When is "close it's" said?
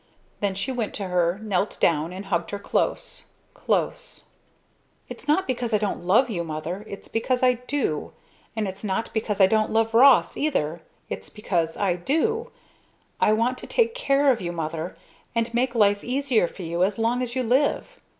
3.53-5.27